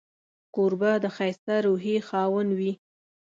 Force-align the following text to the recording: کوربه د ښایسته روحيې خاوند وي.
کوربه 0.55 0.91
د 1.03 1.05
ښایسته 1.15 1.55
روحيې 1.65 1.97
خاوند 2.07 2.51
وي. 2.59 2.71